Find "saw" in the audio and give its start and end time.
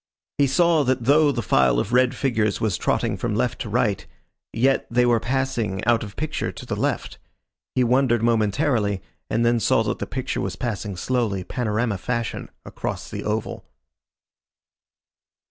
0.47-0.81, 9.59-9.83